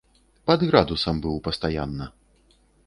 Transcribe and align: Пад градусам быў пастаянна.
Пад 0.51 0.59
градусам 0.71 1.15
быў 1.27 1.35
пастаянна. 1.51 2.05